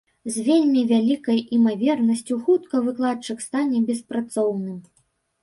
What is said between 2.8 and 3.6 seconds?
выкладчык